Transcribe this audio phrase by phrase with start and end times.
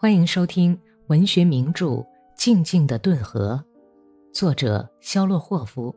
[0.00, 1.86] 欢迎收听文学名著
[2.36, 3.60] 《静静的顿河》，
[4.32, 5.92] 作者肖洛霍夫，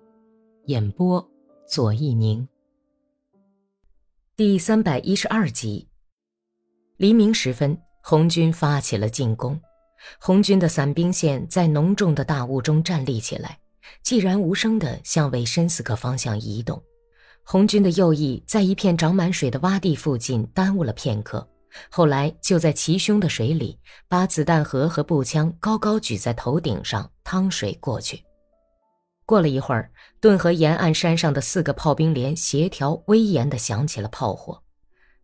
[0.66, 1.24] 演播
[1.68, 2.48] 左一宁。
[4.36, 5.88] 第三百一十二集。
[6.98, 9.62] 黎明时分，红军发起了进攻。
[10.20, 13.60] 红军的伞兵线在浓重的大雾中站立起来，
[14.04, 16.82] 寂然无声地向维申斯克方向移动。
[17.44, 21.48] 红军的右翼在一片长满水的洼地附近耽误了片刻。
[21.90, 28.24] 后来就在齐胸的水里，把子弹盒和步枪高高举在头顶上趟水过去。
[29.26, 34.62] 过了一会儿，顿河沿岸山上的四个炮兵连协调威严地响起了炮火，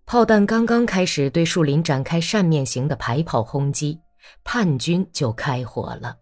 [0.06, 4.00] 炮弹刚刚开始对树林展开扇面型的排炮轰击，
[4.46, 6.16] 叛军就开火了。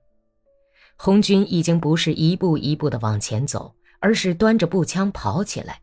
[0.98, 5.82] 红军已经不是一步一步地往前走，而是端着步枪跑起来。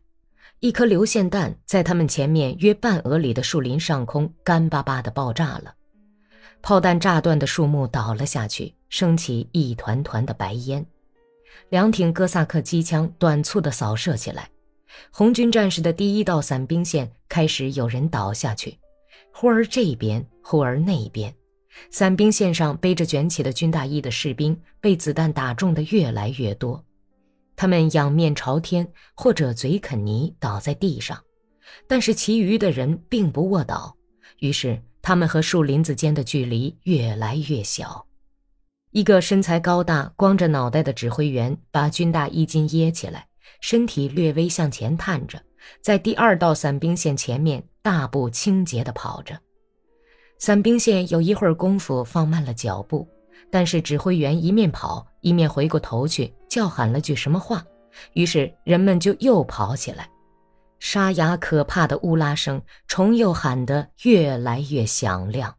[0.63, 5.75] 一颗流线弹在他们前面约半俄里的树林上空干巴巴地爆炸了，
[6.61, 10.85] 炮弹炸断的树木倒了下去，升起一团团的白烟。
[11.67, 14.49] 两挺哥萨克机枪短促地扫射起来，
[15.11, 18.79] 红军战士的第一道伞兵线开始有人倒下去，
[19.33, 21.35] 忽而这边，忽而那边，
[21.91, 26.81] 伞兵线上背着卷起的军大衣的士兵被子弹打中的越来越多。
[27.63, 31.17] 他们仰面朝天，或者嘴啃泥倒在地上，
[31.87, 33.95] 但是其余的人并不卧倒，
[34.39, 38.05] 于是他们和树林子间的距离越来越小。
[38.91, 43.25] 一个身材高大、光着脑袋的指挥员把军大衣襟掖起来，
[43.61, 45.41] 身体略微向前探着，
[45.79, 49.39] 在第二道伞兵线前面大步清洁地跑着。
[50.37, 53.07] 伞兵线有一会儿功夫放慢了脚步。
[53.49, 57.63] 但是指挥员一面跑一面回过头去叫喊了句什么话，
[58.13, 60.09] 于是人们就又跑起来，
[60.79, 65.53] 沙哑可怕的乌拉声重又喊得越来越响亮。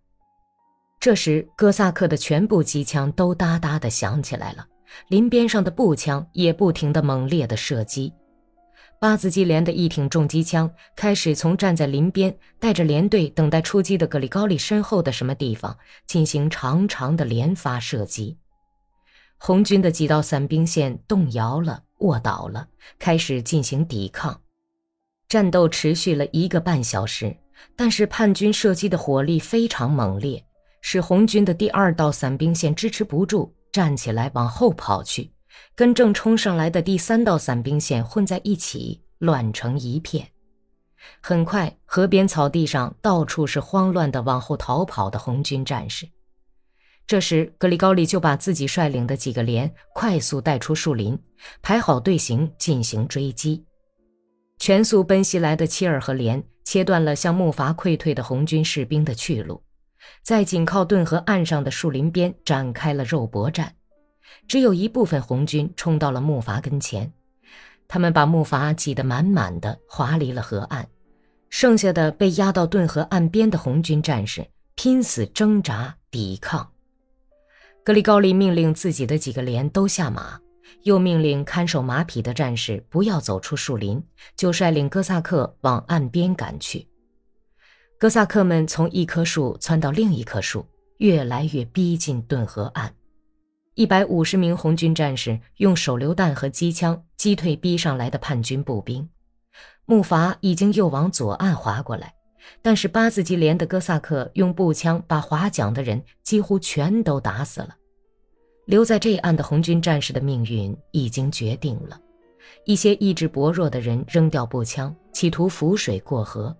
[1.01, 4.67] 这时，哥萨克的全部机枪都哒哒地响起来了，
[5.09, 8.13] 林边上的步枪也不停地猛烈地射击。
[9.05, 15.77] 八字机连的一挺重机枪开始从站在林边、带着连队等待出击的格里高利身后的什么地方
[16.07, 18.39] 进行长长的连发射击。
[19.37, 22.67] 红军的几道伞兵线动摇了、卧倒了，
[22.99, 24.41] 开始进行抵抗。
[25.29, 27.37] 战斗持续了一个半小时，
[27.77, 30.43] 但是叛军射击的火力非常猛烈，
[30.81, 35.34] 使红军的第二道伞兵线支持不住，站起来往后跑去。
[35.75, 40.29] 跟正冲上来的第三道伞兵线混在一起，乱成一片。
[41.21, 46.09] 很快，河边草地上到处是慌乱的往后逃跑的红军战士。
[47.07, 51.19] 这时，格里高利就把自己率领的几个连快速带出树林，
[51.61, 53.63] 排好队形进行追击。
[54.59, 59.63] 全速奔袭来的切尔和连切断了向木筏溃退的红军士兵的去路，
[60.23, 63.75] 在紧靠顿河岸上的树林边展开了肉搏战。
[64.47, 67.13] 只有一部分红军冲到了木筏跟前，
[67.87, 70.89] 他们把木筏挤得满满的，划离了河岸。
[71.51, 76.69] 剩下的被压到顿河岸边的红军战士拼死挣扎抵抗。
[77.85, 80.41] 格里高利命令自己的几个连都下马，
[80.83, 84.03] 又命令看守马匹的战士不要走出树林，
[84.37, 86.89] 就率领哥萨克往岸边赶去。
[87.99, 92.93] 哥萨克们从一棵树窜到另一棵树，越来越逼近顿河岸。
[93.77, 99.09] 一百五十名红军战士用手榴弹和机枪击退逼上来的叛军步兵，
[99.85, 102.15] 木筏已经又往左岸划过来，
[102.63, 107.75] 但是八字机连的哥萨克用步枪把划桨的人几乎全都打死了。
[108.67, 112.01] 留在这岸的红军战士的命运已经决定了，
[112.65, 116.57] 一些意志薄弱的人扔掉步枪，企图浮水过河，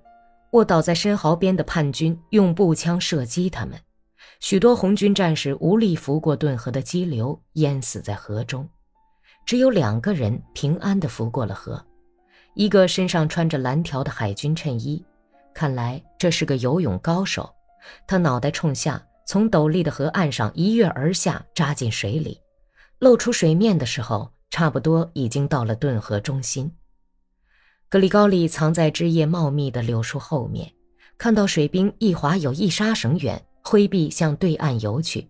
[0.51, 3.79] 卧倒在深壕边的叛军用步枪射击他们。
[4.45, 8.69] 许多红军战士无力拂过顿河的激流，淹死在河中。
[9.47, 11.83] 只有两个人平安地拂过了河，
[12.55, 15.03] 一个身上穿着蓝条的海军衬衣，
[15.55, 17.51] 看来这是个游泳高手。
[18.07, 22.39] 他脑袋冲下，从陡立的河岸上一跃而下，扎进水里。
[22.99, 26.71] 露出水面的时候，差不多已经到了顿河中心。
[27.89, 30.71] 格里高利藏在枝叶茂密的柳树后面，
[31.17, 33.43] 看到水兵一划有一沙绳远。
[33.67, 35.27] 挥臂向对岸游去，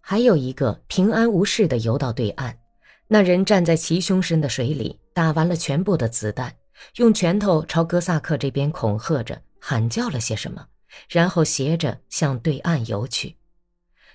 [0.00, 2.58] 还有一个平安无事地游到对岸。
[3.06, 6.54] 那人站在齐胸深的水里，打完了全部的子弹，
[6.96, 10.66] 用拳头朝哥萨克这边恐吓着，喊叫了些什么，
[11.08, 13.36] 然后斜着向对岸游去。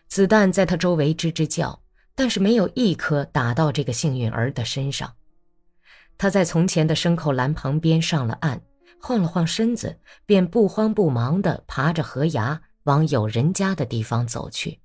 [0.07, 1.81] 子弹在他周围吱吱叫，
[2.15, 5.13] 但是没有一颗打到这个幸运儿的身上。
[6.17, 8.61] 他在从前的牲口栏旁边上了岸，
[8.99, 12.61] 晃了晃身子，便不慌不忙地爬着河崖。
[12.87, 14.79] 往有人家的地方走去。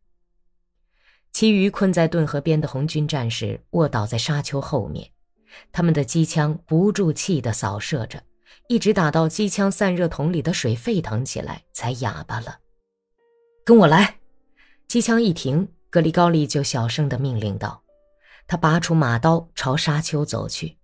[1.32, 5.10] 其余困在顿河边的红军战士卧倒在沙丘后面，
[5.72, 8.22] 他们的机枪不住气地扫射着，
[8.68, 12.58] 一直打到机枪散热筒里的水沸腾起来，才哑巴了。
[13.64, 14.18] 跟我来！
[14.88, 17.82] 机枪一停，格里高利就小声地命令道
[18.46, 20.76] ：“他拔出马刀，朝沙丘走去。”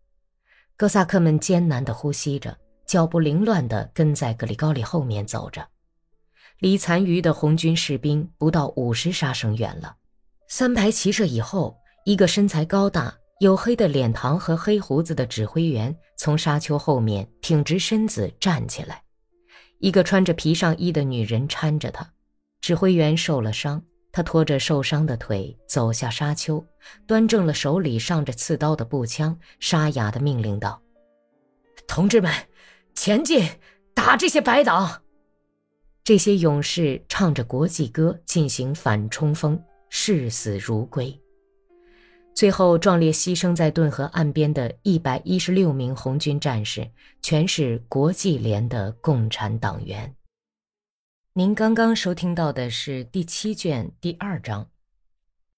[0.79, 2.57] 哥萨克们艰难地呼吸着，
[2.87, 5.69] 脚步凌乱地跟在格里高利后面走着，
[6.61, 9.97] 离残余的红军士兵不到五十杀生远了。
[10.49, 19.03] 三排齐射以后，一个身材高大、黝黑的脸庞和黑胡子的指挥员从沙丘后面挺直身子站起来，
[19.79, 22.11] 一个穿着皮上衣的女人搀着他。
[22.61, 26.65] 指挥员受了伤，他拖着受伤的腿走下沙丘，
[27.07, 30.83] 端正了手里上着刺刀的步枪，沙哑地命令道
[31.87, 32.33] ：“同志们，
[32.95, 33.49] 前进，
[33.95, 35.03] 打这些白党！”
[36.09, 41.15] 这些勇士唱着国际歌进行反冲锋，视死如归。
[42.33, 46.91] 最后壮烈牺牲在顿河岸边的一百一十六名红军战士，
[47.21, 50.17] 全是国际联的共产党员。
[51.35, 54.67] 您刚刚收听到的是第七卷第二章。